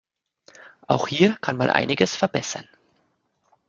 Auch 0.87 1.07
hier 1.07 1.35
kann 1.41 1.57
man 1.57 1.69
einiges 1.69 2.15
verbessern. 2.15 2.67